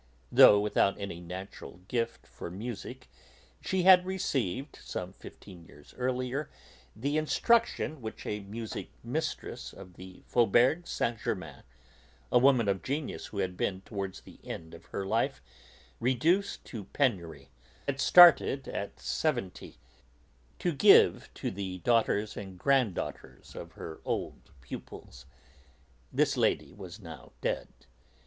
[0.31, 3.07] Though without any natural gift for music,
[3.61, 6.49] she had received, some fifteen years earlier,
[6.95, 11.61] the instruction which a music mistress of the Faubourg Saint Germain,
[12.31, 15.39] a woman of genius who had been, towards the end of her life,
[15.99, 17.49] reduced to penury,
[17.85, 19.77] had started, at seventy,
[20.57, 25.27] to give to the daughters and granddaughters of her old pupils.
[26.11, 27.67] This lady was now dead.